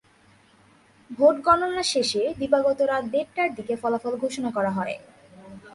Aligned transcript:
Vote 1.09 1.35
গণনা 1.45 1.83
শেষে 1.83 2.21
দিবাগত 2.39 2.79
রাত 2.81 3.03
দেড়টার 3.05 3.49
দিকে 3.55 3.73
ফলাফল 3.75 4.13
ঘোষণা 4.23 4.49
করা 4.57 4.71
হয়। 4.71 4.95